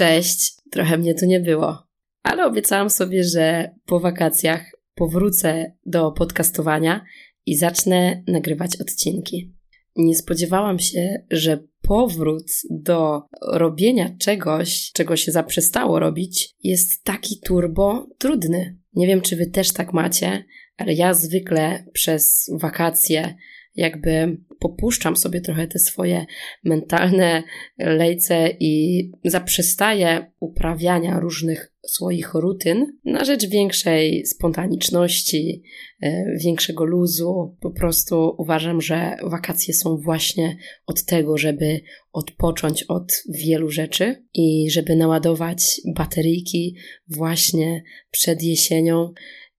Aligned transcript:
Cześć, 0.00 0.52
trochę 0.70 0.98
mnie 0.98 1.14
tu 1.14 1.26
nie 1.26 1.40
było, 1.40 1.86
ale 2.22 2.46
obiecałam 2.46 2.90
sobie, 2.90 3.24
że 3.24 3.70
po 3.86 4.00
wakacjach 4.00 4.72
powrócę 4.94 5.72
do 5.86 6.12
podcastowania 6.12 7.04
i 7.46 7.56
zacznę 7.56 8.22
nagrywać 8.26 8.80
odcinki. 8.80 9.54
Nie 9.96 10.14
spodziewałam 10.14 10.78
się, 10.78 11.24
że 11.30 11.64
powrót 11.82 12.46
do 12.70 13.22
robienia 13.52 14.16
czegoś, 14.18 14.92
czego 14.92 15.16
się 15.16 15.32
zaprzestało 15.32 15.98
robić, 15.98 16.54
jest 16.62 17.04
taki 17.04 17.40
turbo 17.40 18.06
trudny. 18.18 18.78
Nie 18.94 19.06
wiem, 19.06 19.20
czy 19.20 19.36
wy 19.36 19.46
też 19.46 19.72
tak 19.72 19.92
macie, 19.92 20.44
ale 20.76 20.92
ja 20.92 21.14
zwykle 21.14 21.84
przez 21.92 22.50
wakacje 22.60 23.34
jakby 23.80 24.36
popuszczam 24.58 25.16
sobie 25.16 25.40
trochę 25.40 25.66
te 25.66 25.78
swoje 25.78 26.26
mentalne 26.64 27.42
lejce 27.78 28.48
i 28.60 29.04
zaprzestaję 29.24 30.32
uprawiania 30.40 31.20
różnych 31.20 31.72
swoich 31.86 32.34
rutyn 32.34 32.86
na 33.04 33.24
rzecz 33.24 33.46
większej 33.46 34.26
spontaniczności, 34.26 35.62
e, 36.02 36.24
większego 36.44 36.84
luzu. 36.84 37.56
Po 37.60 37.70
prostu 37.70 38.34
uważam, 38.38 38.80
że 38.80 39.16
wakacje 39.22 39.74
są 39.74 39.96
właśnie 39.96 40.56
od 40.86 41.04
tego, 41.04 41.38
żeby 41.38 41.80
odpocząć 42.12 42.82
od 42.82 43.12
wielu 43.28 43.70
rzeczy 43.70 44.24
i 44.34 44.70
żeby 44.70 44.96
naładować 44.96 45.80
bateryjki 45.96 46.76
właśnie 47.08 47.82
przed 48.10 48.42
jesienią 48.42 49.12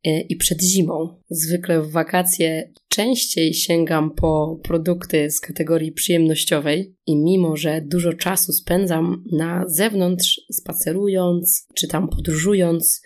i 0.03 0.35
przed 0.35 0.61
zimą. 0.61 1.19
Zwykle 1.29 1.81
w 1.81 1.91
wakacje 1.91 2.71
częściej 2.88 3.53
sięgam 3.53 4.11
po 4.11 4.59
produkty 4.63 5.31
z 5.31 5.39
kategorii 5.39 5.91
przyjemnościowej 5.91 6.95
i 7.08 7.17
mimo, 7.17 7.58
że 7.58 7.81
dużo 7.81 8.13
czasu 8.13 8.53
spędzam 8.53 9.23
na 9.31 9.63
zewnątrz, 9.67 10.41
spacerując 10.52 11.67
czy 11.75 11.88
tam 11.88 12.09
podróżując, 12.09 13.02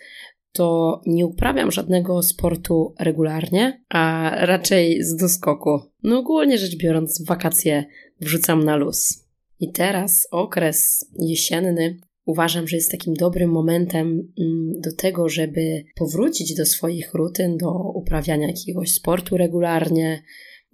to 0.52 1.00
nie 1.06 1.26
uprawiam 1.26 1.72
żadnego 1.72 2.22
sportu 2.22 2.94
regularnie, 3.00 3.82
a 3.88 4.32
raczej 4.46 5.04
z 5.04 5.16
doskoku. 5.16 5.80
No 6.02 6.18
ogólnie 6.18 6.58
rzecz 6.58 6.76
biorąc, 6.76 7.24
wakacje 7.26 7.84
wrzucam 8.20 8.64
na 8.64 8.76
luz. 8.76 9.26
I 9.60 9.72
teraz 9.72 10.28
okres 10.30 11.10
jesienny 11.18 11.98
uważam, 12.26 12.68
że 12.68 12.76
jest 12.76 12.90
takim 12.90 13.14
dobrym 13.14 13.50
momentem 13.50 14.32
mm, 14.38 14.80
do 14.80 14.96
tego, 14.96 15.28
żeby 15.28 15.84
powrócić 15.94 16.54
do 16.54 16.66
swoich 16.66 17.14
rutyn, 17.14 17.56
do 17.56 17.72
uprawiania 17.94 18.46
jakiegoś 18.46 18.92
sportu 18.92 19.36
regularnie, 19.36 20.22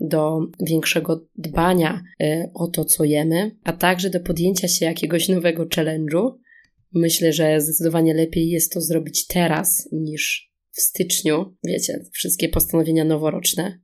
do 0.00 0.40
większego 0.66 1.26
dbania 1.36 2.02
y, 2.22 2.50
o 2.54 2.66
to, 2.66 2.84
co 2.84 3.04
jemy, 3.04 3.56
a 3.64 3.72
także 3.72 4.10
do 4.10 4.20
podjęcia 4.20 4.68
się 4.68 4.84
jakiegoś 4.84 5.28
nowego 5.28 5.66
challenge'u. 5.66 6.30
Myślę, 6.94 7.32
że 7.32 7.60
zdecydowanie 7.60 8.14
lepiej 8.14 8.50
jest 8.50 8.72
to 8.72 8.80
zrobić 8.80 9.26
teraz 9.26 9.88
niż 9.92 10.52
w 10.70 10.80
styczniu. 10.80 11.56
Wiecie, 11.64 12.04
wszystkie 12.12 12.48
postanowienia 12.48 13.04
noworoczne. 13.04 13.80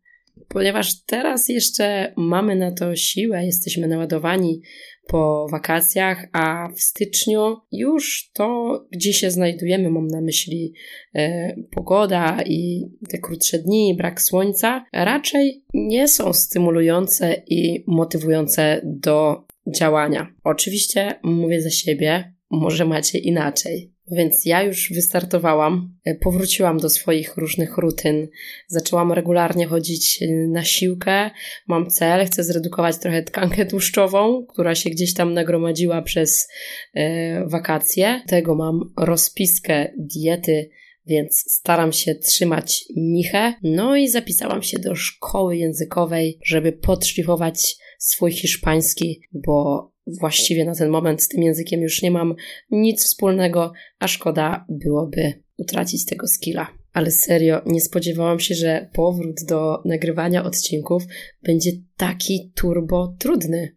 Ponieważ 0.48 1.02
teraz 1.02 1.48
jeszcze 1.48 2.14
mamy 2.16 2.56
na 2.56 2.72
to 2.72 2.96
siłę, 2.96 3.44
jesteśmy 3.44 3.88
naładowani 3.88 4.60
po 5.08 5.46
wakacjach, 5.50 6.28
a 6.32 6.68
w 6.76 6.80
styczniu 6.80 7.56
już 7.72 8.30
to, 8.32 8.80
gdzie 8.90 9.12
się 9.12 9.30
znajdujemy, 9.30 9.90
mam 9.90 10.06
na 10.08 10.20
myśli 10.20 10.74
e, 11.14 11.54
pogoda 11.70 12.42
i 12.46 12.90
te 13.08 13.18
krótsze 13.18 13.58
dni, 13.58 13.94
brak 13.96 14.22
słońca, 14.22 14.84
raczej 14.92 15.64
nie 15.74 16.08
są 16.08 16.32
stymulujące 16.32 17.42
i 17.46 17.84
motywujące 17.86 18.80
do 18.84 19.46
działania. 19.76 20.34
Oczywiście 20.44 21.14
mówię 21.22 21.62
za 21.62 21.70
siebie, 21.70 22.34
może 22.50 22.84
macie 22.84 23.18
inaczej. 23.18 23.97
Więc 24.10 24.44
ja 24.44 24.62
już 24.62 24.92
wystartowałam, 24.92 25.98
e, 26.04 26.14
powróciłam 26.14 26.78
do 26.78 26.90
swoich 26.90 27.36
różnych 27.36 27.76
rutyn, 27.76 28.28
zaczęłam 28.66 29.12
regularnie 29.12 29.66
chodzić 29.66 30.22
e, 30.22 30.26
na 30.30 30.64
siłkę. 30.64 31.30
Mam 31.66 31.90
cel, 31.90 32.26
chcę 32.26 32.44
zredukować 32.44 32.98
trochę 32.98 33.22
tkankę 33.22 33.66
tłuszczową, 33.66 34.46
która 34.46 34.74
się 34.74 34.90
gdzieś 34.90 35.14
tam 35.14 35.34
nagromadziła 35.34 36.02
przez 36.02 36.48
e, 36.94 37.46
wakacje. 37.46 38.22
Tego 38.26 38.54
mam 38.54 38.92
rozpiskę 38.96 39.92
diety 39.98 40.70
więc 41.08 41.44
staram 41.46 41.92
się 41.92 42.14
trzymać 42.14 42.84
michę. 42.96 43.54
No 43.62 43.96
i 43.96 44.08
zapisałam 44.08 44.62
się 44.62 44.78
do 44.78 44.94
szkoły 44.94 45.56
językowej, 45.56 46.38
żeby 46.44 46.72
podszlifować 46.72 47.76
swój 47.98 48.32
hiszpański, 48.32 49.20
bo 49.32 49.90
właściwie 50.20 50.64
na 50.64 50.74
ten 50.74 50.90
moment 50.90 51.22
z 51.22 51.28
tym 51.28 51.42
językiem 51.42 51.80
już 51.80 52.02
nie 52.02 52.10
mam 52.10 52.34
nic 52.70 53.04
wspólnego, 53.04 53.72
a 53.98 54.08
szkoda 54.08 54.66
byłoby 54.68 55.32
utracić 55.56 56.04
tego 56.04 56.26
skilla. 56.26 56.68
Ale 56.92 57.10
serio, 57.10 57.62
nie 57.66 57.80
spodziewałam 57.80 58.40
się, 58.40 58.54
że 58.54 58.90
powrót 58.92 59.44
do 59.48 59.82
nagrywania 59.84 60.44
odcinków 60.44 61.02
będzie 61.42 61.70
taki 61.96 62.52
turbo 62.54 63.16
trudny. 63.18 63.76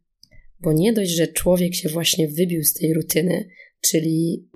Bo 0.59 0.74
nie 0.74 0.94
dość, 0.94 1.12
że 1.12 1.28
człowiek 1.28 1.75
się 1.75 1.90
właśnie 1.90 2.28
wybił 2.28 2.63
z 2.63 2.74
tej 2.74 2.94
rutyny, 2.94 3.48
czyli 3.81 4.48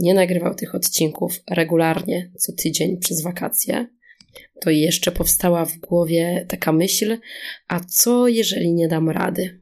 nie 0.00 0.14
nagrywał 0.14 0.54
tych 0.54 0.74
odcinków 0.74 1.42
regularnie 1.50 2.32
co 2.38 2.52
tydzień 2.52 2.96
przez 2.96 3.22
wakacje, 3.22 3.86
to 4.60 4.70
jeszcze 4.70 5.12
powstała 5.12 5.64
w 5.64 5.78
głowie 5.78 6.46
taka 6.48 6.72
myśl: 6.72 7.18
a 7.68 7.80
co 7.80 8.28
jeżeli 8.28 8.72
nie 8.72 8.88
dam 8.88 9.10
rady? 9.10 9.60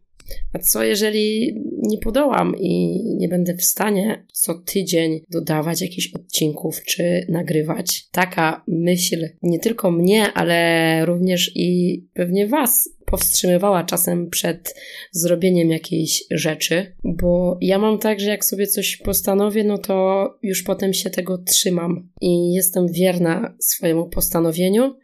A 0.53 0.59
co 0.59 0.85
jeżeli 0.85 1.55
nie 1.83 1.99
podołam 1.99 2.55
i 2.59 3.03
nie 3.17 3.29
będę 3.29 3.55
w 3.55 3.65
stanie 3.65 4.27
co 4.33 4.55
tydzień 4.55 5.21
dodawać 5.31 5.81
jakichś 5.81 6.15
odcinków 6.15 6.83
czy 6.85 7.27
nagrywać? 7.29 8.09
Taka 8.13 8.65
myśl 8.69 9.29
nie 9.43 9.59
tylko 9.59 9.91
mnie, 9.91 10.33
ale 10.33 11.07
również 11.07 11.53
i 11.55 12.01
pewnie 12.15 12.47
Was 12.47 12.99
powstrzymywała 13.11 13.85
czasem 13.85 14.31
przed 14.31 14.75
zrobieniem 15.13 15.71
jakiejś 15.71 16.25
rzeczy, 16.31 16.95
bo 17.05 17.59
ja 17.61 17.79
mam 17.79 17.99
tak, 17.99 18.21
że 18.21 18.31
jak 18.31 18.45
sobie 18.45 18.67
coś 18.67 18.97
postanowię, 18.97 19.65
no 19.65 19.79
to 19.79 20.27
już 20.43 20.63
potem 20.63 20.95
się 20.95 21.11
tego 21.11 21.39
trzymam 21.39 22.09
i 22.21 22.53
jestem 22.53 22.87
wierna 22.93 23.57
swojemu 23.61 24.09
postanowieniu 24.09 24.95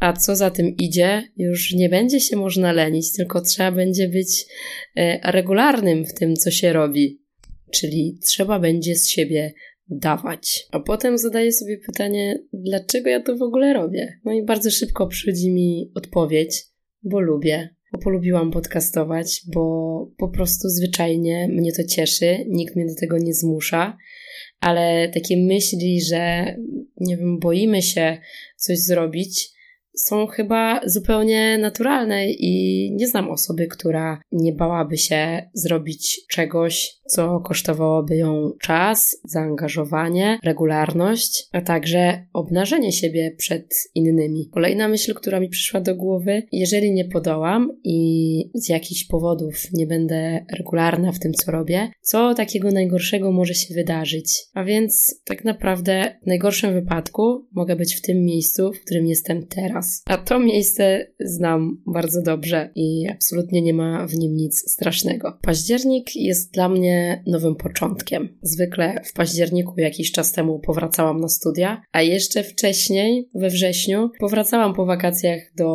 a 0.00 0.12
co 0.12 0.36
za 0.36 0.50
tym 0.50 0.76
idzie, 0.76 1.22
już 1.36 1.72
nie 1.74 1.88
będzie 1.88 2.20
się 2.20 2.36
można 2.36 2.72
lenić, 2.72 3.12
tylko 3.12 3.40
trzeba 3.40 3.72
będzie 3.72 4.08
być 4.08 4.46
e, 4.96 5.32
regularnym 5.32 6.04
w 6.04 6.14
tym, 6.14 6.36
co 6.36 6.50
się 6.50 6.72
robi. 6.72 7.22
Czyli 7.70 8.18
trzeba 8.22 8.58
będzie 8.58 8.96
z 8.96 9.08
siebie 9.08 9.52
dawać. 9.88 10.66
A 10.70 10.80
potem 10.80 11.18
zadaję 11.18 11.52
sobie 11.52 11.78
pytanie, 11.86 12.38
dlaczego 12.52 13.10
ja 13.10 13.22
to 13.22 13.36
w 13.36 13.42
ogóle 13.42 13.72
robię? 13.72 14.20
No 14.24 14.32
i 14.32 14.44
bardzo 14.44 14.70
szybko 14.70 15.06
przychodzi 15.06 15.50
mi 15.50 15.92
odpowiedź, 15.94 16.64
bo 17.02 17.20
lubię, 17.20 17.68
bo 17.92 17.98
polubiłam 17.98 18.50
podcastować, 18.50 19.42
bo 19.54 19.86
po 20.18 20.28
prostu 20.28 20.68
zwyczajnie 20.68 21.48
mnie 21.48 21.72
to 21.72 21.84
cieszy, 21.84 22.44
nikt 22.48 22.76
mnie 22.76 22.86
do 22.86 22.94
tego 23.00 23.18
nie 23.18 23.34
zmusza, 23.34 23.96
ale 24.60 25.10
takie 25.14 25.36
myśli, 25.36 26.02
że 26.02 26.54
nie 27.00 27.16
wiem, 27.16 27.38
boimy 27.38 27.82
się 27.82 28.18
coś 28.56 28.78
zrobić, 28.78 29.55
są 29.96 30.26
chyba 30.26 30.80
zupełnie 30.86 31.58
naturalne 31.58 32.30
i 32.30 32.92
nie 32.96 33.08
znam 33.08 33.30
osoby, 33.30 33.66
która 33.66 34.20
nie 34.32 34.52
bałaby 34.52 34.96
się 34.98 35.50
zrobić 35.54 36.20
czegoś, 36.30 36.95
co 37.06 37.40
kosztowałoby 37.40 38.16
ją 38.16 38.50
czas, 38.60 39.20
zaangażowanie, 39.24 40.38
regularność, 40.44 41.48
a 41.52 41.60
także 41.60 42.26
obnażenie 42.32 42.92
siebie 42.92 43.34
przed 43.38 43.74
innymi. 43.94 44.48
Kolejna 44.52 44.88
myśl, 44.88 45.14
która 45.14 45.40
mi 45.40 45.48
przyszła 45.48 45.80
do 45.80 45.96
głowy, 45.96 46.42
jeżeli 46.52 46.92
nie 46.92 47.04
podołam 47.04 47.70
i 47.84 48.50
z 48.54 48.68
jakichś 48.68 49.04
powodów 49.04 49.54
nie 49.72 49.86
będę 49.86 50.46
regularna 50.58 51.12
w 51.12 51.18
tym, 51.18 51.32
co 51.32 51.52
robię, 51.52 51.90
co 52.00 52.34
takiego 52.34 52.70
najgorszego 52.70 53.32
może 53.32 53.54
się 53.54 53.74
wydarzyć? 53.74 54.44
A 54.54 54.64
więc 54.64 55.20
tak 55.24 55.44
naprawdę 55.44 56.18
w 56.22 56.26
najgorszym 56.26 56.72
wypadku 56.72 57.46
mogę 57.52 57.76
być 57.76 57.94
w 57.94 58.02
tym 58.02 58.24
miejscu, 58.24 58.72
w 58.72 58.80
którym 58.80 59.06
jestem 59.06 59.46
teraz. 59.46 60.02
A 60.06 60.18
to 60.18 60.38
miejsce 60.38 61.06
znam 61.20 61.82
bardzo 61.86 62.22
dobrze 62.22 62.70
i 62.74 63.08
absolutnie 63.10 63.62
nie 63.62 63.74
ma 63.74 64.06
w 64.06 64.14
nim 64.14 64.36
nic 64.36 64.70
strasznego. 64.72 65.38
Październik 65.42 66.16
jest 66.16 66.52
dla 66.52 66.68
mnie 66.68 66.95
nowym 67.26 67.56
początkiem. 67.56 68.38
Zwykle 68.42 69.00
w 69.04 69.12
październiku 69.12 69.80
jakiś 69.80 70.12
czas 70.12 70.32
temu 70.32 70.58
powracałam 70.58 71.20
na 71.20 71.28
studia, 71.28 71.82
a 71.92 72.02
jeszcze 72.02 72.42
wcześniej, 72.42 73.28
we 73.34 73.48
wrześniu, 73.48 74.10
powracałam 74.20 74.74
po 74.74 74.86
wakacjach 74.86 75.40
do 75.56 75.66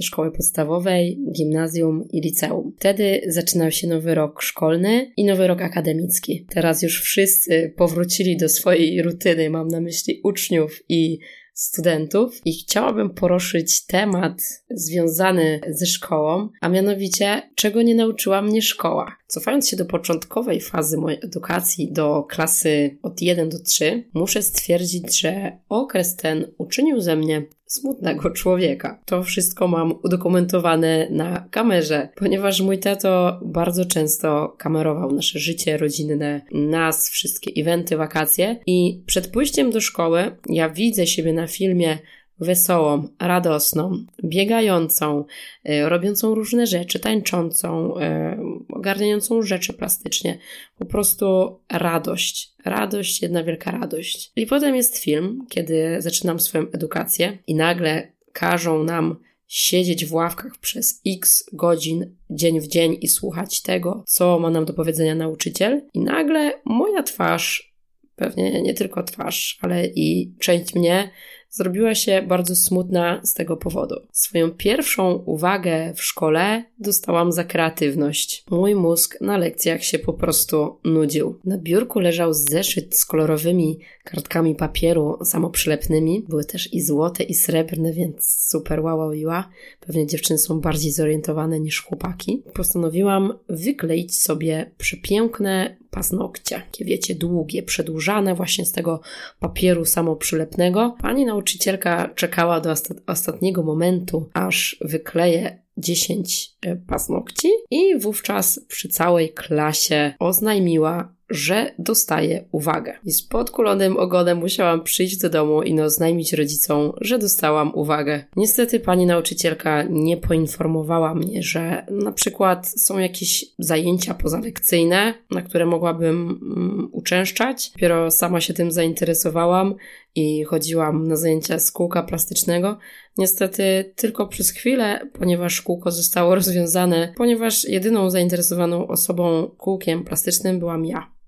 szkoły 0.00 0.32
podstawowej, 0.32 1.18
gimnazjum 1.36 2.04
i 2.12 2.20
liceum. 2.20 2.72
Wtedy 2.78 3.20
zaczynał 3.26 3.70
się 3.70 3.88
nowy 3.88 4.14
rok 4.14 4.42
szkolny 4.42 5.12
i 5.16 5.24
nowy 5.24 5.46
rok 5.46 5.62
akademicki. 5.62 6.46
Teraz 6.48 6.82
już 6.82 7.02
wszyscy 7.02 7.74
powrócili 7.76 8.36
do 8.36 8.48
swojej 8.48 9.02
rutyny, 9.02 9.50
mam 9.50 9.68
na 9.68 9.80
myśli 9.80 10.20
uczniów 10.24 10.82
i 10.88 11.18
studentów 11.54 12.40
i 12.44 12.52
chciałabym 12.52 13.10
poruszyć 13.10 13.86
temat 13.86 14.42
związany 14.70 15.60
ze 15.68 15.86
szkołą, 15.86 16.48
a 16.60 16.68
mianowicie 16.68 17.42
czego 17.54 17.82
nie 17.82 17.94
nauczyła 17.94 18.42
mnie 18.42 18.62
szkoła. 18.62 19.16
Cofając 19.30 19.68
się 19.68 19.76
do 19.76 19.84
początkowej 19.84 20.60
fazy 20.60 20.98
mojej 20.98 21.18
edukacji, 21.22 21.92
do 21.92 22.22
klasy 22.22 22.98
od 23.02 23.22
1 23.22 23.48
do 23.48 23.58
3, 23.62 24.04
muszę 24.14 24.42
stwierdzić, 24.42 25.20
że 25.20 25.58
okres 25.68 26.16
ten 26.16 26.46
uczynił 26.58 27.00
ze 27.00 27.16
mnie 27.16 27.46
smutnego 27.66 28.30
człowieka. 28.30 29.00
To 29.04 29.22
wszystko 29.22 29.68
mam 29.68 29.94
udokumentowane 30.02 31.08
na 31.10 31.48
kamerze, 31.50 32.08
ponieważ 32.16 32.60
mój 32.60 32.78
tato 32.78 33.40
bardzo 33.44 33.84
często 33.84 34.54
kamerował 34.58 35.12
nasze 35.12 35.38
życie 35.38 35.76
rodzinne, 35.76 36.40
nas, 36.52 37.10
wszystkie 37.10 37.50
eventy, 37.62 37.96
wakacje 37.96 38.60
i 38.66 39.02
przed 39.06 39.28
pójściem 39.28 39.70
do 39.70 39.80
szkoły 39.80 40.36
ja 40.48 40.68
widzę 40.68 41.06
siebie 41.06 41.32
na 41.32 41.46
filmie 41.46 41.98
wesołą, 42.40 43.08
radosną, 43.20 44.04
biegającą, 44.24 45.24
e, 45.64 45.88
robiącą 45.88 46.34
różne 46.34 46.66
rzeczy, 46.66 46.98
tańczącą, 46.98 47.98
e, 47.98 48.38
ogarniającą 48.68 49.42
rzeczy 49.42 49.72
plastycznie. 49.72 50.38
Po 50.78 50.84
prostu 50.84 51.58
radość. 51.72 52.54
Radość, 52.64 53.22
jedna 53.22 53.44
wielka 53.44 53.70
radość. 53.70 54.32
I 54.36 54.46
potem 54.46 54.76
jest 54.76 54.98
film, 54.98 55.46
kiedy 55.48 55.96
zaczynam 55.98 56.40
swoją 56.40 56.64
edukację 56.72 57.38
i 57.46 57.54
nagle 57.54 58.12
każą 58.32 58.84
nam 58.84 59.16
siedzieć 59.50 60.06
w 60.06 60.14
ławkach 60.14 60.58
przez 60.58 61.00
x 61.06 61.50
godzin 61.52 62.16
dzień 62.30 62.60
w 62.60 62.66
dzień 62.66 62.96
i 63.00 63.08
słuchać 63.08 63.62
tego, 63.62 64.04
co 64.06 64.38
ma 64.38 64.50
nam 64.50 64.64
do 64.64 64.72
powiedzenia 64.72 65.14
nauczyciel. 65.14 65.82
I 65.94 66.00
nagle 66.00 66.52
moja 66.64 67.02
twarz, 67.02 67.74
pewnie 68.16 68.62
nie 68.62 68.74
tylko 68.74 69.02
twarz, 69.02 69.58
ale 69.60 69.86
i 69.86 70.34
część 70.38 70.74
mnie 70.74 71.10
zrobiła 71.50 71.94
się 71.94 72.22
bardzo 72.22 72.56
smutna 72.56 73.20
z 73.24 73.34
tego 73.34 73.56
powodu. 73.56 73.94
Swoją 74.12 74.50
pierwszą 74.50 75.12
uwagę 75.12 75.92
w 75.94 76.02
szkole 76.02 76.64
dostałam 76.78 77.32
za 77.32 77.44
kreatywność. 77.44 78.44
Mój 78.50 78.74
mózg 78.74 79.20
na 79.20 79.38
lekcjach 79.38 79.84
się 79.84 79.98
po 79.98 80.12
prostu 80.12 80.76
nudził. 80.84 81.38
Na 81.44 81.58
biurku 81.58 82.00
leżał 82.00 82.34
zeszyt 82.34 82.96
z 82.96 83.04
kolorowymi 83.04 83.78
kartkami 84.04 84.54
papieru 84.54 85.18
samoprzylepnymi. 85.24 86.24
Były 86.28 86.44
też 86.44 86.74
i 86.74 86.80
złote, 86.80 87.24
i 87.24 87.34
srebrne, 87.34 87.92
więc 87.92 88.48
super 88.48 88.80
łaławiła. 88.80 89.48
Pewnie 89.80 90.06
dziewczyny 90.06 90.38
są 90.38 90.60
bardziej 90.60 90.92
zorientowane 90.92 91.60
niż 91.60 91.82
chłopaki. 91.82 92.42
Postanowiłam 92.54 93.38
wykleić 93.48 94.22
sobie 94.22 94.70
przepiękne 94.78 95.76
paznokcie. 95.90 96.56
Takie 96.56 96.84
wiecie, 96.84 97.14
długie, 97.14 97.62
przedłużane 97.62 98.34
właśnie 98.34 98.66
z 98.66 98.72
tego 98.72 99.00
papieru 99.40 99.84
samoprzylepnego. 99.84 100.96
Pani 101.02 101.26
nauczycielka 101.26 102.08
czekała 102.14 102.60
do 102.60 102.74
ostatniego 103.06 103.62
momentu, 103.62 104.28
aż 104.34 104.76
wykleję 104.80 105.62
10 105.76 106.56
e, 106.62 106.76
paznokci 106.76 107.48
i 107.70 107.98
wówczas 107.98 108.60
przy 108.68 108.88
całej 108.88 109.32
klasie 109.32 110.14
oznajmiła, 110.18 111.14
że 111.30 111.74
dostaję 111.78 112.44
uwagę. 112.52 112.98
I 113.04 113.12
z 113.12 113.22
podkulonym 113.22 113.96
ogonem 113.96 114.38
musiałam 114.38 114.82
przyjść 114.82 115.16
do 115.16 115.30
domu 115.30 115.62
i 115.62 115.80
oznajmić 115.80 116.32
rodzicom, 116.32 116.92
że 117.00 117.18
dostałam 117.18 117.74
uwagę. 117.74 118.24
Niestety 118.36 118.80
pani 118.80 119.06
nauczycielka 119.06 119.82
nie 119.82 120.16
poinformowała 120.16 121.14
mnie, 121.14 121.42
że 121.42 121.86
na 121.90 122.12
przykład 122.12 122.68
są 122.68 122.98
jakieś 122.98 123.44
zajęcia 123.58 124.14
pozalekcyjne, 124.14 125.14
na 125.30 125.42
które 125.42 125.66
mogłabym 125.66 126.28
um, 126.28 126.88
uczęszczać. 126.92 127.70
Dopiero 127.70 128.10
sama 128.10 128.40
się 128.40 128.54
tym 128.54 128.72
zainteresowałam 128.72 129.74
i 130.14 130.44
chodziłam 130.44 131.08
na 131.08 131.16
zajęcia 131.16 131.58
z 131.58 131.72
kółka 131.72 132.02
plastycznego. 132.02 132.78
Niestety 133.18 133.92
tylko 133.96 134.26
przez 134.26 134.50
chwilę, 134.50 135.08
ponieważ 135.12 135.62
kółko 135.62 135.90
zostało 135.90 136.34
rozwiązane, 136.40 137.12
ponieważ 137.16 137.64
jedyną 137.64 138.10
zainteresowaną 138.10 138.86
osobą 138.86 139.50
kółkiem 139.58 140.04
plastycznym 140.04 140.58
byłam 140.58 140.84
ja 140.84 141.19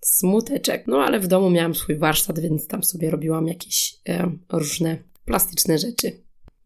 smuteczek. 0.00 0.84
No 0.86 1.04
ale 1.04 1.20
w 1.20 1.26
domu 1.26 1.50
miałam 1.50 1.74
swój 1.74 1.96
warsztat, 1.96 2.38
więc 2.38 2.66
tam 2.66 2.84
sobie 2.84 3.10
robiłam 3.10 3.46
jakieś 3.46 3.96
e, 4.08 4.30
różne 4.52 4.96
plastyczne 5.24 5.78
rzeczy. 5.78 6.12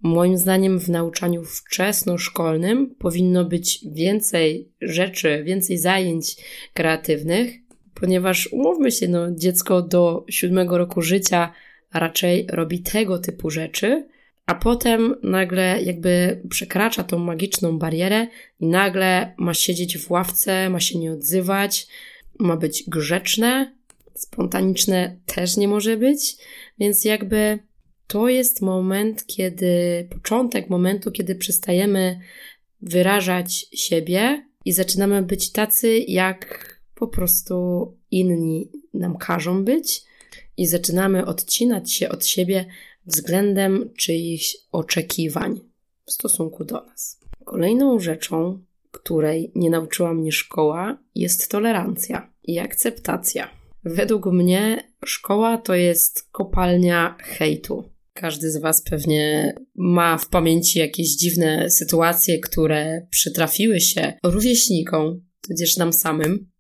Moim 0.02 0.38
zdaniem 0.38 0.80
w 0.80 0.88
nauczaniu 0.88 1.44
wczesnoszkolnym 1.44 2.94
powinno 2.98 3.44
być 3.44 3.84
więcej 3.92 4.72
rzeczy, 4.80 5.42
więcej 5.44 5.78
zajęć 5.78 6.36
kreatywnych, 6.74 7.54
ponieważ 7.94 8.52
umówmy 8.52 8.92
się, 8.92 9.08
no, 9.08 9.30
dziecko 9.30 9.82
do 9.82 10.24
siódmego 10.30 10.78
roku 10.78 11.02
życia 11.02 11.52
raczej 11.94 12.46
robi 12.50 12.82
tego 12.82 13.18
typu 13.18 13.50
rzeczy, 13.50 14.08
a 14.46 14.54
potem 14.54 15.14
nagle 15.22 15.82
jakby 15.82 16.42
przekracza 16.50 17.04
tą 17.04 17.18
magiczną 17.18 17.78
barierę 17.78 18.26
i 18.60 18.66
nagle 18.66 19.34
ma 19.38 19.54
siedzieć 19.54 19.98
w 19.98 20.10
ławce, 20.10 20.70
ma 20.70 20.80
się 20.80 20.98
nie 20.98 21.12
odzywać, 21.12 21.86
ma 22.42 22.56
być 22.56 22.84
grzeczne, 22.88 23.76
spontaniczne 24.14 25.16
też 25.26 25.56
nie 25.56 25.68
może 25.68 25.96
być, 25.96 26.36
więc 26.78 27.04
jakby 27.04 27.58
to 28.06 28.28
jest 28.28 28.62
moment, 28.62 29.26
kiedy, 29.26 30.06
początek 30.10 30.70
momentu, 30.70 31.10
kiedy 31.10 31.34
przestajemy 31.34 32.20
wyrażać 32.82 33.66
siebie 33.72 34.46
i 34.64 34.72
zaczynamy 34.72 35.22
być 35.22 35.52
tacy, 35.52 35.98
jak 35.98 36.72
po 36.94 37.08
prostu 37.08 37.86
inni 38.10 38.70
nam 38.94 39.16
każą 39.16 39.64
być, 39.64 40.04
i 40.56 40.66
zaczynamy 40.66 41.26
odcinać 41.26 41.92
się 41.92 42.08
od 42.08 42.26
siebie 42.26 42.66
względem 43.06 43.90
czyichś 43.96 44.56
oczekiwań 44.72 45.60
w 46.06 46.12
stosunku 46.12 46.64
do 46.64 46.84
nas. 46.84 47.20
Kolejną 47.44 47.98
rzeczą, 47.98 48.64
której 48.92 49.52
nie 49.54 49.70
nauczyła 49.70 50.14
mnie 50.14 50.32
szkoła, 50.32 50.98
jest 51.14 51.50
tolerancja 51.50 52.32
i 52.44 52.58
akceptacja. 52.58 53.50
Według 53.84 54.26
mnie 54.26 54.88
szkoła 55.04 55.58
to 55.58 55.74
jest 55.74 56.28
kopalnia 56.32 57.16
hejtu. 57.20 57.92
Każdy 58.12 58.50
z 58.50 58.56
Was 58.56 58.82
pewnie 58.82 59.54
ma 59.74 60.18
w 60.18 60.28
pamięci 60.28 60.78
jakieś 60.78 61.16
dziwne 61.16 61.70
sytuacje, 61.70 62.38
które 62.38 63.06
przytrafiły 63.10 63.80
się 63.80 64.12
rówieśnikom, 64.24 65.20
tudzież 65.48 65.76
nam 65.76 65.92
samym. 65.92 66.52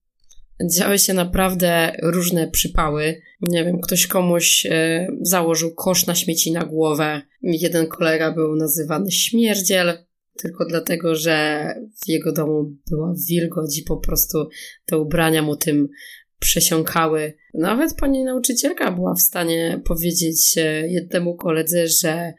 Działy 0.70 0.98
się 0.98 1.14
naprawdę 1.14 1.92
różne 2.02 2.50
przypały. 2.50 3.22
Nie 3.40 3.64
wiem, 3.64 3.80
ktoś 3.80 4.06
komuś 4.06 4.66
e, 4.66 5.06
założył 5.20 5.74
kosz 5.74 6.06
na 6.06 6.14
śmieci 6.14 6.52
na 6.52 6.64
głowę. 6.64 7.22
Jeden 7.42 7.86
kolega 7.86 8.32
był 8.32 8.56
nazywany 8.56 9.10
śmierdziel, 9.10 9.98
tylko 10.42 10.64
dlatego, 10.64 11.14
że 11.14 11.66
w 12.04 12.08
jego 12.08 12.32
domu 12.32 12.76
była 12.90 13.14
wilgoć 13.28 13.78
i 13.78 13.82
po 13.82 13.96
prostu 13.96 14.48
te 14.84 14.98
ubrania 14.98 15.42
mu 15.42 15.56
tym 15.56 15.88
przesiąkały. 16.38 17.32
Nawet 17.54 17.94
pani 17.94 18.24
nauczycielka 18.24 18.92
była 18.92 19.14
w 19.14 19.20
stanie 19.20 19.80
powiedzieć 19.84 20.54
e, 20.58 20.88
jednemu 20.88 21.36
koledze, 21.36 21.88
że 21.88 22.32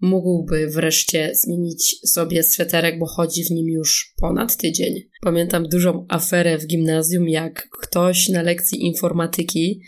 mógłby 0.00 0.68
wreszcie 0.68 1.30
zmienić 1.34 2.10
sobie 2.10 2.42
sweterek, 2.42 2.98
bo 2.98 3.06
chodzi 3.06 3.44
w 3.44 3.50
nim 3.50 3.68
już 3.68 4.14
ponad 4.20 4.56
tydzień. 4.56 4.94
Pamiętam 5.20 5.68
dużą 5.68 6.06
aferę 6.08 6.58
w 6.58 6.66
gimnazjum, 6.66 7.28
jak 7.28 7.68
ktoś 7.82 8.28
na 8.28 8.42
lekcji 8.42 8.86
informatyki 8.86 9.80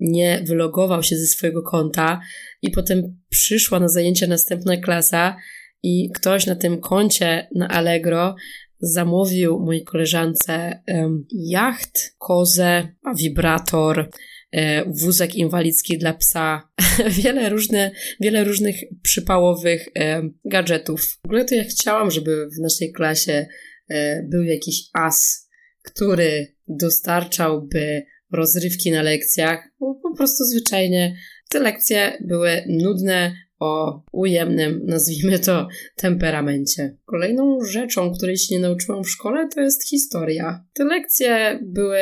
nie 0.00 0.42
wylogował 0.46 1.02
się 1.02 1.16
ze 1.16 1.26
swojego 1.26 1.62
konta 1.62 2.20
i 2.62 2.70
potem 2.70 3.20
przyszła 3.28 3.80
na 3.80 3.88
zajęcia 3.88 4.26
następna 4.26 4.76
klasa 4.76 5.36
i 5.82 6.10
ktoś 6.14 6.46
na 6.46 6.54
tym 6.54 6.80
koncie 6.80 7.48
na 7.54 7.68
Allegro 7.68 8.34
zamówił 8.80 9.60
mojej 9.60 9.84
koleżance 9.84 10.82
um, 10.88 11.26
jacht, 11.32 12.14
kozę, 12.18 12.88
wibrator, 13.16 14.10
e, 14.52 14.84
wózek 14.84 15.34
inwalidzki 15.34 15.98
dla 15.98 16.12
psa, 16.12 16.68
wiele, 17.22 17.48
różne, 17.48 17.90
wiele 18.20 18.44
różnych 18.44 18.76
przypałowych 19.02 19.88
e, 19.96 20.22
gadżetów. 20.44 21.18
W 21.22 21.24
ogóle 21.24 21.44
to 21.44 21.54
ja 21.54 21.64
chciałam, 21.64 22.10
żeby 22.10 22.48
w 22.56 22.62
naszej 22.62 22.92
klasie 22.92 23.46
e, 23.88 24.22
był 24.22 24.42
jakiś 24.42 24.82
as, 24.92 25.48
który 25.82 26.54
dostarczałby 26.68 28.02
rozrywki 28.32 28.90
na 28.90 29.02
lekcjach, 29.02 29.68
bo 29.80 29.94
po 29.94 30.16
prostu 30.16 30.44
zwyczajnie 30.44 31.16
te 31.50 31.60
lekcje 31.60 32.18
były 32.20 32.64
nudne, 32.68 33.34
o 33.60 34.02
ujemnym, 34.12 34.80
nazwijmy 34.86 35.38
to, 35.38 35.68
temperamencie. 35.96 36.96
Kolejną 37.04 37.58
rzeczą, 37.64 38.12
której 38.14 38.36
się 38.36 38.54
nie 38.54 38.60
nauczyłam 38.60 39.04
w 39.04 39.10
szkole, 39.10 39.48
to 39.54 39.60
jest 39.60 39.88
historia. 39.88 40.64
Te 40.72 40.84
lekcje 40.84 41.58
były, 41.62 41.98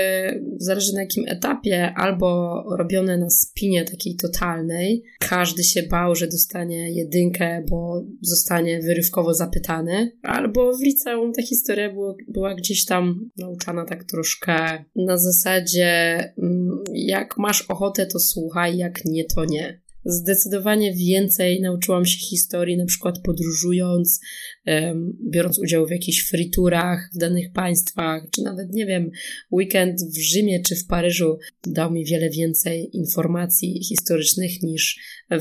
zależy 0.57 0.95
na 0.95 1.01
jakim 1.01 1.25
etapie, 1.29 1.93
albo 1.97 2.63
robione 2.79 3.19
na 3.19 3.31
spinie 3.31 3.85
takiej 3.85 4.17
totalnej. 4.17 5.03
Każdy 5.19 5.65
się 5.65 5.83
bał, 5.83 6.15
że 6.15 6.27
dostanie 6.27 6.91
jedynkę, 6.93 7.65
bo 7.71 8.05
zostanie 8.23 8.81
wyrywkowo 8.81 9.35
zapytany, 9.35 10.13
albo 10.23 10.77
w 10.77 10.83
liceum 10.83 11.33
ta 11.33 11.43
historia 11.43 11.93
było, 11.93 12.17
była 12.29 12.55
gdzieś 12.55 12.85
tam 12.85 13.31
nauczana 13.37 13.85
tak 13.85 14.05
troszkę 14.05 14.85
na 14.97 15.19
zasadzie, 15.19 16.19
mm, 16.39 16.85
jak 16.93 17.39
masz 17.39 17.63
ochotę, 17.63 18.07
to 18.07 18.19
słuchaj, 18.19 18.77
jak 18.77 19.05
nie, 19.05 19.25
to 19.25 19.45
nie. 19.45 19.81
Zdecydowanie 20.05 20.95
więcej 20.95 21.61
nauczyłam 21.61 22.05
się 22.05 22.19
historii, 22.19 22.77
na 22.77 22.87
przykład 22.87 23.19
podróżując, 23.23 24.21
biorąc 25.31 25.59
udział 25.59 25.87
w 25.87 25.91
jakichś 25.91 26.29
friturach 26.29 27.11
w 27.15 27.19
danych 27.19 27.53
państwach, 27.53 28.23
czy 28.31 28.43
nawet, 28.43 28.73
nie 28.73 28.87
wiem, 28.87 29.11
weekend 29.53 30.01
w 30.15 30.19
Rzymie 30.19 30.63
czy 30.63 30.77
w 30.77 30.87
Paryżu 30.87 31.39
dał 31.67 31.93
mi 31.93 32.05
wiele 32.05 32.31
więcej 32.31 32.97
informacji 32.97 33.85
historycznych 33.85 34.63
niż 34.63 34.99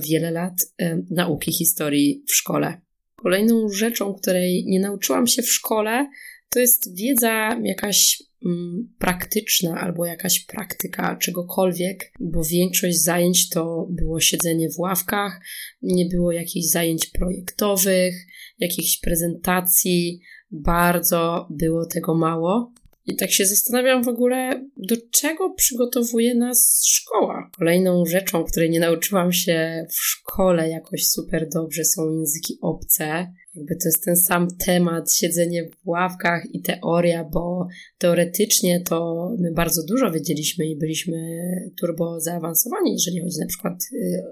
wiele 0.09 0.31
lat 0.31 0.65
nauki 1.11 1.51
historii 1.51 2.23
w 2.27 2.33
szkole. 2.33 2.81
Kolejną 3.15 3.69
rzeczą, 3.69 4.13
której 4.13 4.65
nie 4.65 4.79
nauczyłam 4.79 5.27
się 5.27 5.41
w 5.41 5.51
szkole, 5.51 6.09
to 6.49 6.59
jest 6.59 6.95
wiedza 6.95 7.59
jakaś 7.63 8.23
mm, 8.45 8.93
praktyczna 8.99 9.79
albo 9.81 10.05
jakaś 10.05 10.45
praktyka 10.45 11.15
czegokolwiek, 11.15 12.11
bo 12.19 12.43
większość 12.43 13.01
zajęć 13.01 13.49
to 13.49 13.87
było 13.89 14.19
siedzenie 14.19 14.69
w 14.69 14.79
ławkach, 14.79 15.41
nie 15.81 16.05
było 16.05 16.31
jakichś 16.31 16.67
zajęć 16.67 17.07
projektowych, 17.07 18.15
jakichś 18.59 18.99
prezentacji, 18.99 20.21
bardzo 20.51 21.47
było 21.49 21.85
tego 21.85 22.15
mało. 22.15 22.73
I 23.05 23.15
tak 23.15 23.31
się 23.31 23.45
zastanawiam 23.45 24.03
w 24.03 24.07
ogóle, 24.07 24.65
do 24.77 24.95
czego 25.11 25.53
przygotowuje 25.53 26.35
nas 26.35 26.83
szkoła. 26.85 27.49
Kolejną 27.57 28.05
rzeczą, 28.05 28.43
której 28.43 28.69
nie 28.69 28.79
nauczyłam 28.79 29.33
się 29.33 29.85
w 29.89 29.95
szkole 29.95 30.69
jakoś 30.69 31.07
super 31.07 31.49
dobrze, 31.53 31.85
są 31.85 32.11
języki 32.11 32.57
obce 32.61 33.33
jakby 33.57 33.75
to 33.75 33.87
jest 33.87 34.03
ten 34.03 34.17
sam 34.17 34.47
temat, 34.65 35.13
siedzenie 35.13 35.69
w 35.69 35.87
ławkach 35.87 36.43
i 36.53 36.61
teoria, 36.61 37.23
bo 37.23 37.67
teoretycznie 37.97 38.81
to 38.81 39.29
my 39.39 39.51
bardzo 39.51 39.85
dużo 39.85 40.11
wiedzieliśmy 40.11 40.65
i 40.65 40.77
byliśmy 40.77 41.39
turbo 41.79 42.19
zaawansowani, 42.19 42.91
jeżeli 42.91 43.21
chodzi 43.21 43.39
na 43.39 43.47
przykład 43.47 43.83
y, 43.93 44.23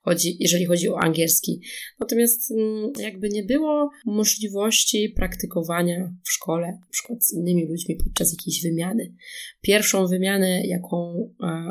chodzi, 0.00 0.36
jeżeli 0.40 0.66
chodzi 0.66 0.88
o 0.88 0.98
angielski. 0.98 1.60
Natomiast 2.00 2.50
mm, 2.50 2.92
jakby 2.98 3.28
nie 3.28 3.42
było 3.42 3.90
możliwości 4.06 5.12
praktykowania 5.16 6.14
w 6.24 6.32
szkole, 6.32 6.66
na 6.66 6.86
przykład 6.90 7.24
z 7.24 7.32
innymi 7.32 7.66
ludźmi 7.66 7.96
podczas 8.04 8.32
jakiejś 8.32 8.62
wymiany. 8.62 9.14
Pierwszą 9.60 10.06
wymianę, 10.06 10.66
jaką 10.66 11.30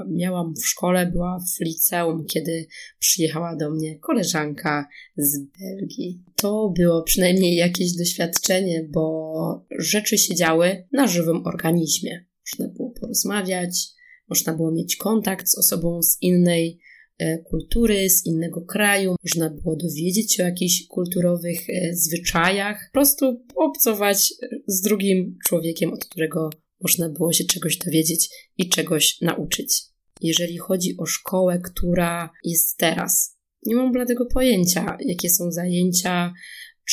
miałam 0.10 0.54
w 0.56 0.68
szkole, 0.68 1.12
była 1.12 1.40
w 1.40 1.66
liceum, 1.66 2.26
kiedy 2.26 2.68
przyjechała 3.00 3.56
do 3.56 3.72
mnie 3.72 4.00
koleżanka 4.00 4.88
z 5.18 5.40
Belgii. 5.40 6.24
To 6.36 6.74
było 6.78 7.01
przynajmniej 7.04 7.56
jakieś 7.56 7.96
doświadczenie, 7.96 8.88
bo 8.90 9.66
rzeczy 9.80 10.18
się 10.18 10.36
działy 10.36 10.88
na 10.92 11.08
żywym 11.08 11.48
organizmie. 11.48 12.26
Można 12.52 12.74
było 12.74 12.92
porozmawiać, 12.92 13.88
można 14.30 14.54
było 14.54 14.72
mieć 14.72 14.96
kontakt 14.96 15.50
z 15.50 15.58
osobą 15.58 16.04
z 16.04 16.18
innej 16.22 16.80
e, 17.18 17.38
kultury, 17.38 18.10
z 18.10 18.26
innego 18.26 18.62
kraju, 18.62 19.16
można 19.24 19.50
było 19.50 19.76
dowiedzieć 19.76 20.34
się 20.34 20.44
o 20.44 20.46
jakichś 20.46 20.88
kulturowych 20.88 21.70
e, 21.70 21.96
zwyczajach, 21.96 22.90
po 22.94 22.94
prostu 22.94 23.44
obcować 23.56 24.34
z 24.68 24.82
drugim 24.82 25.38
człowiekiem, 25.48 25.94
od 25.94 26.06
którego 26.06 26.50
można 26.82 27.10
było 27.10 27.34
się 27.34 27.44
czegoś 27.44 27.78
dowiedzieć 27.78 28.30
i 28.58 28.70
czegoś 28.70 29.22
nauczyć. 29.22 29.82
Jeżeli 30.22 30.58
chodzi 30.58 30.96
o 30.98 31.06
szkołę, 31.06 31.62
która 31.64 32.30
jest 32.44 32.78
teraz, 32.78 33.38
nie 33.66 33.76
mam 33.76 33.92
bladego 33.92 34.26
pojęcia, 34.26 34.98
jakie 35.06 35.30
są 35.30 35.52
zajęcia, 35.52 36.34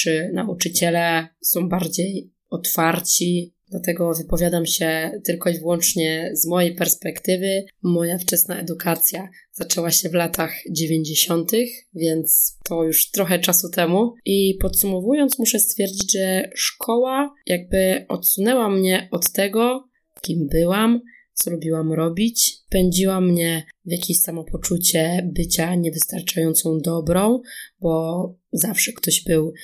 czy 0.03 0.31
nauczyciele 0.35 1.29
są 1.43 1.69
bardziej 1.69 2.31
otwarci. 2.51 3.55
Dlatego 3.71 4.15
wypowiadam 4.15 4.67
się 4.67 5.11
tylko 5.25 5.51
i 5.51 5.59
wyłącznie 5.59 6.31
z 6.35 6.47
mojej 6.47 6.75
perspektywy. 6.75 7.65
Moja 7.83 8.19
wczesna 8.19 8.61
edukacja 8.61 9.29
zaczęła 9.53 9.91
się 9.91 10.09
w 10.09 10.15
latach 10.15 10.53
90., 10.71 11.53
więc 11.95 12.59
to 12.65 12.85
już 12.85 13.11
trochę 13.11 13.39
czasu 13.39 13.71
temu. 13.71 14.15
I 14.25 14.59
podsumowując, 14.61 15.39
muszę 15.39 15.59
stwierdzić, 15.59 16.13
że 16.13 16.51
szkoła 16.55 17.35
jakby 17.47 18.07
odsunęła 18.09 18.71
mnie 18.71 19.09
od 19.11 19.33
tego, 19.33 19.89
kim 20.23 20.49
byłam, 20.53 21.01
co 21.39 21.51
lubiłam 21.51 21.93
robić. 21.93 22.59
Pędziła 22.69 23.21
mnie 23.21 23.63
w 23.85 23.93
jakieś 23.93 24.21
samopoczucie 24.21 25.31
bycia 25.35 25.75
niewystarczającą 25.75 26.79
dobrą, 26.81 27.41
bo 27.81 28.25
zawsze 28.53 28.93
ktoś 28.93 29.25
był 29.25 29.49
y, 29.49 29.55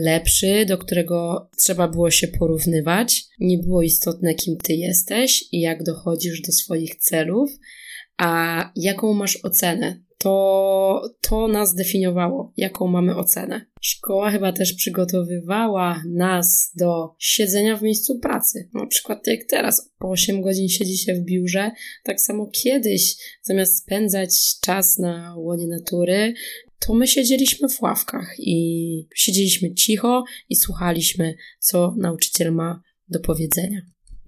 lepszy, 0.00 0.64
do 0.68 0.78
którego 0.78 1.50
trzeba 1.58 1.88
było 1.88 2.10
się 2.10 2.28
porównywać. 2.28 3.24
Nie 3.40 3.58
było 3.58 3.82
istotne, 3.82 4.34
kim 4.34 4.56
ty 4.56 4.72
jesteś 4.72 5.44
i 5.52 5.60
jak 5.60 5.82
dochodzisz 5.82 6.40
do 6.40 6.52
swoich 6.52 6.96
celów, 6.96 7.50
a 8.18 8.70
jaką 8.76 9.14
masz 9.14 9.36
ocenę 9.36 10.04
to, 10.24 11.02
to 11.20 11.48
nas 11.48 11.74
definiowało, 11.74 12.52
jaką 12.56 12.86
mamy 12.86 13.16
ocenę. 13.16 13.66
Szkoła 13.80 14.30
chyba 14.30 14.52
też 14.52 14.72
przygotowywała 14.72 16.02
nas 16.08 16.72
do 16.76 17.14
siedzenia 17.18 17.76
w 17.76 17.82
miejscu 17.82 18.18
pracy. 18.18 18.68
Na 18.74 18.86
przykład 18.86 19.26
jak 19.26 19.44
teraz, 19.44 19.92
po 19.98 20.10
8 20.10 20.42
godzin 20.42 20.68
siedzi 20.68 20.98
się 20.98 21.14
w 21.14 21.24
biurze, 21.24 21.70
tak 22.04 22.20
samo 22.20 22.50
kiedyś, 22.52 23.16
zamiast 23.42 23.78
spędzać 23.78 24.60
czas 24.60 24.98
na 24.98 25.34
łonie 25.36 25.66
natury, 25.66 26.34
to 26.86 26.94
my 26.94 27.06
siedzieliśmy 27.06 27.68
w 27.68 27.82
ławkach 27.82 28.34
i 28.38 29.08
siedzieliśmy 29.14 29.74
cicho 29.74 30.24
i 30.48 30.56
słuchaliśmy, 30.56 31.34
co 31.58 31.94
nauczyciel 31.98 32.52
ma 32.52 32.82
do 33.08 33.20
powiedzenia. 33.20 33.80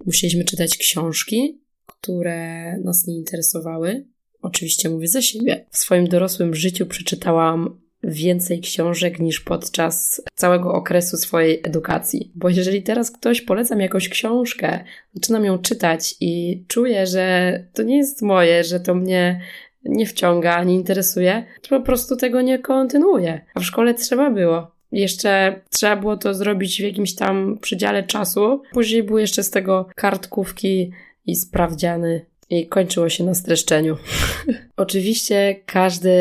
Musieliśmy 0.05 0.43
czytać 0.43 0.77
książki, 0.77 1.61
które 1.87 2.77
nas 2.77 3.07
nie 3.07 3.15
interesowały, 3.15 4.05
Oczywiście 4.41 4.89
mówię 4.89 5.07
za 5.07 5.21
siebie. 5.21 5.65
W 5.71 5.77
swoim 5.77 6.07
dorosłym 6.07 6.55
życiu 6.55 6.85
przeczytałam 6.85 7.79
więcej 8.03 8.61
książek 8.61 9.19
niż 9.19 9.39
podczas 9.39 10.21
całego 10.35 10.73
okresu 10.73 11.17
swojej 11.17 11.61
edukacji. 11.63 12.31
Bo 12.35 12.49
jeżeli 12.49 12.83
teraz 12.83 13.11
ktoś 13.11 13.41
poleca 13.41 13.75
mi 13.75 13.83
jakąś 13.83 14.09
książkę, 14.09 14.79
zaczynam 15.13 15.45
ją 15.45 15.57
czytać 15.57 16.15
i 16.19 16.63
czuję, 16.67 17.07
że 17.07 17.53
to 17.73 17.83
nie 17.83 17.97
jest 17.97 18.21
moje, 18.21 18.63
że 18.63 18.79
to 18.79 18.95
mnie 18.95 19.41
nie 19.83 20.05
wciąga, 20.05 20.63
nie 20.63 20.75
interesuje, 20.75 21.43
to 21.61 21.69
po 21.69 21.85
prostu 21.85 22.15
tego 22.15 22.41
nie 22.41 22.59
kontynuuję. 22.59 23.41
A 23.55 23.59
w 23.59 23.63
szkole 23.63 23.93
trzeba 23.93 24.31
było. 24.31 24.71
Jeszcze 24.91 25.61
trzeba 25.69 25.95
było 25.95 26.17
to 26.17 26.33
zrobić 26.33 26.77
w 26.77 26.83
jakimś 26.83 27.15
tam 27.15 27.57
przedziale 27.61 28.03
czasu. 28.03 28.61
Później 28.71 29.03
były 29.03 29.21
jeszcze 29.21 29.43
z 29.43 29.49
tego 29.49 29.87
kartkówki 29.95 30.91
i 31.27 31.35
sprawdziany 31.35 32.25
i 32.49 32.67
kończyło 32.67 33.09
się 33.09 33.23
na 33.23 33.33
streszczeniu. 33.33 33.97
Oczywiście 34.77 35.55
każdy 35.65 36.11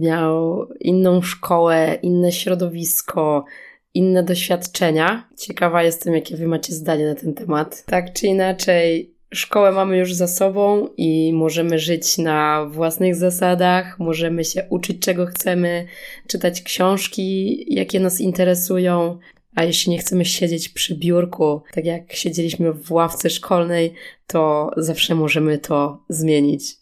miał 0.00 0.66
inną 0.80 1.22
szkołę, 1.22 1.98
inne 2.02 2.32
środowisko, 2.32 3.44
inne 3.94 4.22
doświadczenia. 4.22 5.28
Ciekawa 5.38 5.82
jestem, 5.82 6.14
jakie 6.14 6.36
wy 6.36 6.48
macie 6.48 6.72
zdanie 6.72 7.06
na 7.06 7.14
ten 7.14 7.34
temat. 7.34 7.84
Tak 7.84 8.12
czy 8.12 8.26
inaczej, 8.26 9.14
szkołę 9.34 9.72
mamy 9.72 9.98
już 9.98 10.14
za 10.14 10.28
sobą 10.28 10.88
i 10.96 11.32
możemy 11.32 11.78
żyć 11.78 12.18
na 12.18 12.66
własnych 12.70 13.14
zasadach, 13.14 13.98
możemy 13.98 14.44
się 14.44 14.66
uczyć 14.70 14.98
czego 14.98 15.26
chcemy, 15.26 15.86
czytać 16.26 16.62
książki, 16.62 17.64
jakie 17.74 18.00
nas 18.00 18.20
interesują, 18.20 19.18
a 19.56 19.64
jeśli 19.64 19.92
nie 19.92 19.98
chcemy 19.98 20.24
siedzieć 20.24 20.68
przy 20.68 20.94
biurku, 20.94 21.62
tak 21.72 21.84
jak 21.84 22.12
siedzieliśmy 22.12 22.72
w 22.72 22.92
ławce 22.92 23.30
szkolnej, 23.30 23.94
to 24.26 24.70
zawsze 24.76 25.14
możemy 25.14 25.58
to 25.58 26.04
zmienić. 26.08 26.76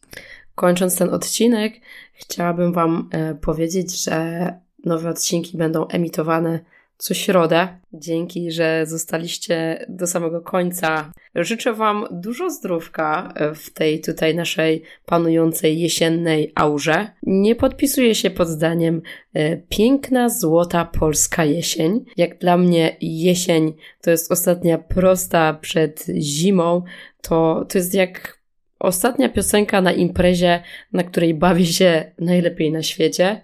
Kończąc 0.54 0.96
ten 0.96 1.08
odcinek, 1.08 1.74
chciałabym 2.12 2.72
Wam 2.72 3.08
e, 3.12 3.34
powiedzieć, 3.34 4.04
że 4.04 4.46
nowe 4.84 5.10
odcinki 5.10 5.56
będą 5.56 5.86
emitowane 5.86 6.60
co 6.98 7.14
środę. 7.14 7.68
Dzięki, 7.92 8.50
że 8.50 8.86
zostaliście 8.86 9.86
do 9.88 10.06
samego 10.06 10.40
końca. 10.40 11.12
Życzę 11.34 11.72
Wam 11.72 12.06
dużo 12.10 12.50
zdrówka 12.50 13.34
w 13.54 13.70
tej 13.70 14.00
tutaj 14.00 14.34
naszej 14.34 14.82
panującej 15.06 15.80
jesiennej 15.80 16.52
aurze. 16.54 17.06
Nie 17.22 17.54
podpisuję 17.54 18.14
się 18.14 18.30
pod 18.30 18.48
zdaniem 18.48 19.02
e, 19.34 19.56
piękna, 19.56 20.28
złota 20.28 20.84
polska 20.84 21.44
jesień. 21.44 22.04
Jak 22.16 22.38
dla 22.38 22.56
mnie 22.56 22.96
jesień 23.00 23.72
to 24.02 24.10
jest 24.10 24.32
ostatnia 24.32 24.78
prosta 24.78 25.54
przed 25.54 26.06
zimą, 26.18 26.82
to, 27.22 27.64
to 27.68 27.78
jest 27.78 27.94
jak 27.94 28.38
ostatnia 28.78 29.28
piosenka 29.28 29.80
na 29.80 29.92
imprezie, 29.92 30.62
na 30.92 31.02
której 31.02 31.34
bawi 31.34 31.66
się 31.66 32.12
najlepiej 32.18 32.72
na 32.72 32.82
świecie. 32.82 33.40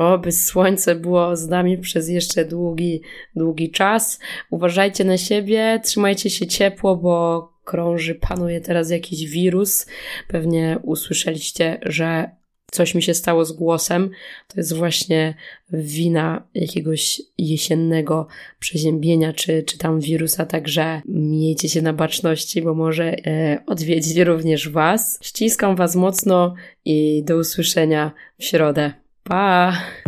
Oby 0.00 0.32
słońce 0.32 0.94
było 0.94 1.36
z 1.36 1.48
nami 1.48 1.78
przez 1.78 2.08
jeszcze 2.08 2.44
długi, 2.44 3.02
długi 3.36 3.70
czas. 3.70 4.18
Uważajcie 4.50 5.04
na 5.04 5.18
siebie, 5.18 5.80
trzymajcie 5.84 6.30
się 6.30 6.46
ciepło, 6.46 6.96
bo 6.96 7.48
krąży, 7.64 8.14
panuje 8.14 8.60
teraz 8.60 8.90
jakiś 8.90 9.26
wirus. 9.30 9.86
Pewnie 10.28 10.78
usłyszeliście, 10.82 11.78
że 11.82 12.30
coś 12.70 12.94
mi 12.94 13.02
się 13.02 13.14
stało 13.14 13.44
z 13.44 13.52
głosem. 13.52 14.10
To 14.48 14.60
jest 14.60 14.72
właśnie 14.72 15.34
wina 15.72 16.48
jakiegoś 16.54 17.22
jesiennego 17.38 18.26
przeziębienia, 18.58 19.32
czy, 19.32 19.62
czy 19.62 19.78
tam 19.78 20.00
wirusa, 20.00 20.46
także 20.46 21.02
miejcie 21.08 21.68
się 21.68 21.82
na 21.82 21.92
baczności, 21.92 22.62
bo 22.62 22.74
może 22.74 23.26
e, 23.26 23.62
odwiedzić 23.66 24.16
również 24.16 24.68
Was. 24.68 25.18
Ściskam 25.22 25.76
Was 25.76 25.96
mocno 25.96 26.54
i 26.84 27.22
do 27.24 27.36
usłyszenia 27.36 28.12
w 28.38 28.44
środę. 28.44 28.99
Bye. 29.24 30.00